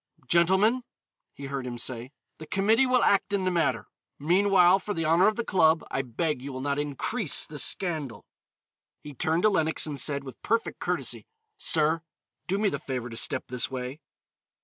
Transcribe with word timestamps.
"Gentlemen," 0.25 0.83
he 1.31 1.45
heard 1.45 1.67
him 1.67 1.77
say, 1.77 2.11
"the 2.39 2.47
committee 2.47 2.87
will 2.87 3.03
act 3.03 3.33
in 3.33 3.45
the 3.45 3.51
matter; 3.51 3.87
meanwhile, 4.17 4.79
for 4.79 4.95
the 4.95 5.05
honor 5.05 5.27
of 5.27 5.35
the 5.35 5.45
club, 5.45 5.83
I 5.91 6.01
beg 6.01 6.41
you 6.41 6.51
will 6.51 6.59
not 6.59 6.79
increase 6.79 7.45
the 7.45 7.59
scandal." 7.59 8.25
He 9.03 9.13
turned 9.13 9.43
to 9.43 9.49
Lenox 9.49 9.85
and 9.85 9.99
said, 9.99 10.23
with 10.23 10.41
perfect 10.41 10.79
courtesy, 10.79 11.27
"Sir, 11.59 12.01
do 12.47 12.57
me 12.57 12.67
the 12.69 12.79
favor 12.79 13.11
to 13.11 13.15
step 13.15 13.43
this 13.47 13.69
way." 13.69 13.99